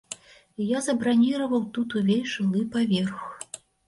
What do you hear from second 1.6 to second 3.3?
тут ўвесь жылы паверх.